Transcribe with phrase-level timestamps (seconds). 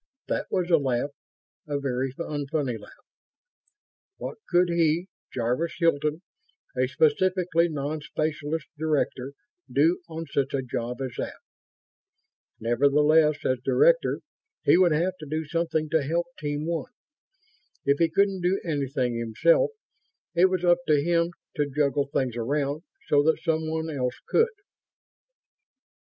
[0.27, 1.11] That was a laugh.
[1.67, 3.05] A very unfunny laugh.
[4.17, 6.23] What could he, Jarvis Hilton,
[6.75, 9.33] a specifically non specialist director,
[9.71, 11.35] do on such a job as that?
[12.59, 14.21] Nevertheless, as director,
[14.63, 16.93] he would have to do something to help Team One.
[17.85, 19.69] If he couldn't do anything himself,
[20.33, 24.49] it was up to him to juggle things around so that someone else could.